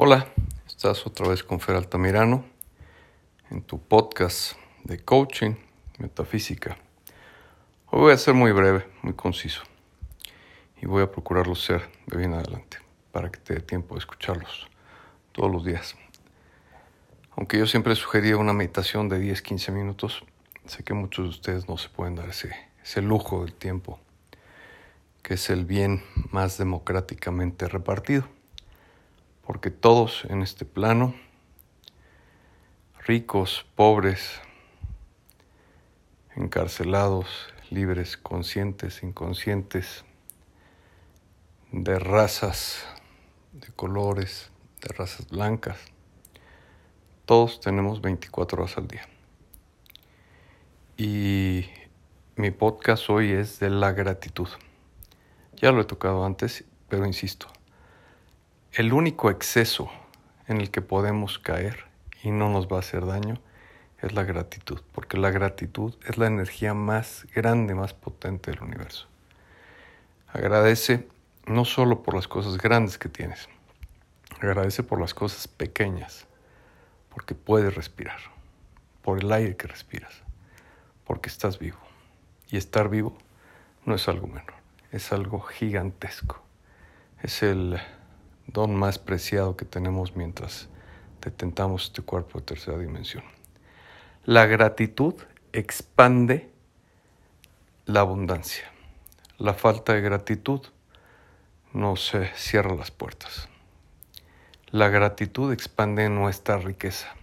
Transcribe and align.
Hola, 0.00 0.28
estás 0.68 1.08
otra 1.08 1.26
vez 1.26 1.42
con 1.42 1.58
Fer 1.58 1.74
Altamirano 1.74 2.44
en 3.50 3.62
tu 3.62 3.80
podcast 3.80 4.52
de 4.84 5.00
coaching 5.00 5.56
metafísica. 5.98 6.78
Hoy 7.86 8.02
voy 8.02 8.12
a 8.12 8.16
ser 8.16 8.34
muy 8.34 8.52
breve, 8.52 8.86
muy 9.02 9.14
conciso 9.14 9.60
y 10.80 10.86
voy 10.86 11.02
a 11.02 11.10
procurarlo 11.10 11.56
ser 11.56 11.90
de 12.06 12.16
bien 12.16 12.32
adelante 12.32 12.78
para 13.10 13.32
que 13.32 13.40
te 13.40 13.54
dé 13.54 13.60
tiempo 13.60 13.96
de 13.96 13.98
escucharlos 13.98 14.68
todos 15.32 15.50
los 15.50 15.64
días. 15.64 15.96
Aunque 17.32 17.58
yo 17.58 17.66
siempre 17.66 17.96
sugería 17.96 18.36
una 18.36 18.52
meditación 18.52 19.08
de 19.08 19.20
10-15 19.20 19.72
minutos, 19.72 20.22
sé 20.64 20.84
que 20.84 20.94
muchos 20.94 21.24
de 21.24 21.30
ustedes 21.30 21.68
no 21.68 21.76
se 21.76 21.88
pueden 21.88 22.14
dar 22.14 22.28
ese, 22.28 22.54
ese 22.84 23.02
lujo 23.02 23.44
del 23.44 23.52
tiempo, 23.52 23.98
que 25.24 25.34
es 25.34 25.50
el 25.50 25.64
bien 25.64 26.04
más 26.30 26.56
democráticamente 26.56 27.66
repartido 27.66 28.37
porque 29.48 29.70
todos 29.70 30.26
en 30.26 30.42
este 30.42 30.66
plano, 30.66 31.14
ricos, 33.06 33.64
pobres, 33.76 34.42
encarcelados, 36.36 37.26
libres, 37.70 38.18
conscientes, 38.18 39.02
inconscientes, 39.02 40.04
de 41.72 41.98
razas, 41.98 42.84
de 43.52 43.68
colores, 43.68 44.50
de 44.82 44.88
razas 44.88 45.26
blancas, 45.30 45.78
todos 47.24 47.58
tenemos 47.60 48.02
24 48.02 48.62
horas 48.62 48.76
al 48.76 48.86
día. 48.86 49.08
Y 50.98 51.64
mi 52.36 52.50
podcast 52.50 53.08
hoy 53.08 53.32
es 53.32 53.60
de 53.60 53.70
la 53.70 53.92
gratitud. 53.92 54.48
Ya 55.56 55.72
lo 55.72 55.80
he 55.80 55.84
tocado 55.86 56.26
antes, 56.26 56.66
pero 56.90 57.06
insisto, 57.06 57.48
el 58.72 58.92
único 58.92 59.30
exceso 59.30 59.90
en 60.46 60.60
el 60.60 60.70
que 60.70 60.82
podemos 60.82 61.38
caer 61.38 61.84
y 62.22 62.30
no 62.30 62.50
nos 62.50 62.68
va 62.68 62.76
a 62.76 62.80
hacer 62.80 63.06
daño 63.06 63.40
es 64.00 64.12
la 64.12 64.22
gratitud, 64.22 64.80
porque 64.92 65.16
la 65.16 65.30
gratitud 65.30 65.94
es 66.06 66.18
la 66.18 66.26
energía 66.26 66.74
más 66.74 67.26
grande, 67.34 67.74
más 67.74 67.94
potente 67.94 68.50
del 68.50 68.62
universo. 68.62 69.08
Agradece 70.32 71.08
no 71.46 71.64
solo 71.64 72.02
por 72.02 72.14
las 72.14 72.28
cosas 72.28 72.58
grandes 72.58 72.98
que 72.98 73.08
tienes, 73.08 73.48
agradece 74.40 74.82
por 74.82 75.00
las 75.00 75.14
cosas 75.14 75.48
pequeñas, 75.48 76.26
porque 77.08 77.34
puedes 77.34 77.74
respirar, 77.74 78.20
por 79.02 79.18
el 79.18 79.32
aire 79.32 79.56
que 79.56 79.66
respiras, 79.66 80.22
porque 81.04 81.28
estás 81.28 81.58
vivo. 81.58 81.78
Y 82.50 82.56
estar 82.56 82.88
vivo 82.88 83.16
no 83.84 83.94
es 83.94 84.08
algo 84.08 84.26
menor, 84.26 84.54
es 84.92 85.12
algo 85.12 85.40
gigantesco. 85.40 86.42
Es 87.22 87.42
el 87.42 87.80
don 88.48 88.74
más 88.74 88.98
preciado 88.98 89.56
que 89.56 89.64
tenemos 89.64 90.16
mientras 90.16 90.68
detentamos 91.20 91.84
este 91.84 92.02
cuerpo 92.02 92.40
de 92.40 92.46
tercera 92.46 92.78
dimensión. 92.78 93.22
La 94.24 94.46
gratitud 94.46 95.14
expande 95.52 96.50
la 97.86 98.00
abundancia. 98.00 98.64
La 99.38 99.54
falta 99.54 99.94
de 99.94 100.00
gratitud 100.00 100.60
nos 101.72 102.12
cierra 102.34 102.74
las 102.74 102.90
puertas. 102.90 103.48
La 104.70 104.88
gratitud 104.88 105.52
expande 105.52 106.08
nuestra 106.08 106.58
riqueza. 106.58 107.14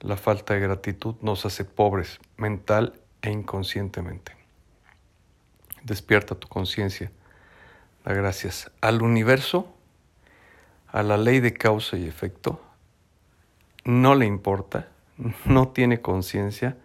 La 0.00 0.16
falta 0.16 0.54
de 0.54 0.60
gratitud 0.60 1.14
nos 1.20 1.46
hace 1.46 1.64
pobres 1.64 2.18
mental 2.36 3.00
e 3.22 3.30
inconscientemente. 3.30 4.36
Despierta 5.82 6.34
tu 6.34 6.48
conciencia. 6.48 7.10
Gracias 8.04 8.70
al 8.80 9.02
universo 9.02 9.74
a 10.92 11.02
la 11.02 11.16
ley 11.16 11.40
de 11.40 11.54
causa 11.54 11.96
y 11.96 12.06
efecto, 12.06 12.60
no 13.84 14.14
le 14.14 14.26
importa, 14.26 14.88
no 15.44 15.68
tiene 15.68 16.00
conciencia 16.00 16.76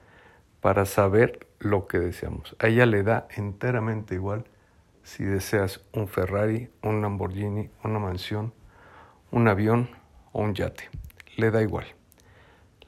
para 0.62 0.86
saber 0.86 1.48
lo 1.60 1.88
que 1.88 2.00
deseamos. 2.00 2.56
A 2.60 2.68
ella 2.68 2.86
le 2.86 3.04
da 3.04 3.28
enteramente 3.36 4.16
igual 4.16 4.46
si 5.04 5.24
deseas 5.24 5.82
un 5.94 6.08
Ferrari, 6.08 6.70
un 6.82 7.02
Lamborghini, 7.02 7.70
una 7.84 8.00
mansión, 8.00 8.54
un 9.32 9.48
avión 9.48 9.90
o 10.32 10.42
un 10.42 10.56
yate. 10.56 10.90
Le 11.38 11.52
da 11.52 11.62
igual. 11.62 11.86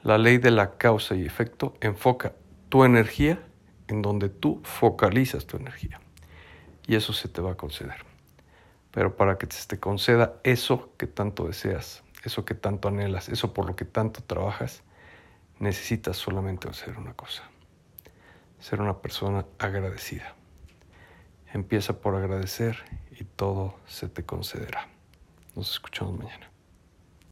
La 0.02 0.18
ley 0.18 0.38
de 0.38 0.50
la 0.50 0.76
causa 0.78 1.14
y 1.14 1.24
efecto 1.24 1.74
enfoca 1.80 2.32
tu 2.68 2.84
energía 2.84 3.40
en 3.88 4.02
donde 4.02 4.28
tú 4.28 4.60
focalizas 4.64 5.46
tu 5.46 5.56
energía. 5.56 6.00
Y 6.86 6.96
eso 6.96 7.12
se 7.12 7.28
te 7.28 7.40
va 7.40 7.52
a 7.52 7.56
conceder. 7.56 7.96
Pero 8.92 9.16
para 9.16 9.38
que 9.38 9.46
se 9.50 9.66
te 9.66 9.78
conceda 9.78 10.34
eso 10.44 10.92
que 10.96 11.06
tanto 11.06 11.46
deseas, 11.46 12.02
eso 12.24 12.44
que 12.44 12.54
tanto 12.54 12.88
anhelas, 12.88 13.28
eso 13.28 13.52
por 13.52 13.66
lo 13.66 13.76
que 13.76 13.84
tanto 13.84 14.22
trabajas, 14.22 14.82
necesitas 15.58 16.16
solamente 16.16 16.68
hacer 16.68 16.98
una 16.98 17.14
cosa, 17.14 17.42
ser 18.60 18.80
una 18.80 18.98
persona 18.98 19.44
agradecida. 19.58 20.34
Empieza 21.52 22.00
por 22.00 22.14
agradecer 22.14 22.84
y 23.18 23.24
todo 23.24 23.74
se 23.86 24.08
te 24.08 24.24
concederá. 24.24 24.88
Nos 25.54 25.72
escuchamos 25.72 26.18
mañana. 26.18 26.57